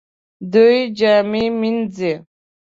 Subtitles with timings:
[0.53, 2.13] دوی جامې مینځي